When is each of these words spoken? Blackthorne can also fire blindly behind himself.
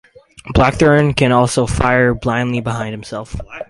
Blackthorne 0.55 1.13
can 1.13 1.31
also 1.31 1.67
fire 1.67 2.15
blindly 2.15 2.59
behind 2.59 2.91
himself. 2.91 3.37